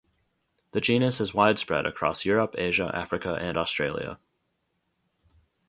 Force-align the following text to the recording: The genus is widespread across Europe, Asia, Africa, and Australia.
The 0.71 0.81
genus 0.81 1.21
is 1.21 1.31
widespread 1.35 1.85
across 1.85 2.25
Europe, 2.25 2.55
Asia, 2.57 2.89
Africa, 2.91 3.37
and 3.39 3.55
Australia. 3.55 4.17